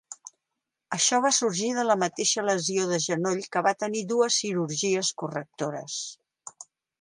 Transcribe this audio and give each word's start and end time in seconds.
Això 0.95 1.17
va 1.25 1.31
sorgir 1.39 1.67
de 1.79 1.83
la 1.89 1.97
mateixa 2.03 2.45
lesió 2.47 2.87
de 2.93 2.99
genoll 3.05 3.45
que 3.57 3.63
va 3.69 3.75
tenir 3.85 4.01
dues 4.13 4.39
cirurgies 4.45 5.13
correctores. 5.25 6.01